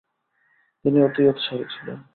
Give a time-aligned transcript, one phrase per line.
[0.85, 1.99] তিনি অতি উৎসাহী ছিলেন।